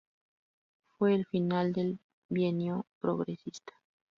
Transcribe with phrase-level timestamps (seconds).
[0.97, 3.73] Fue el final del bienio progresista.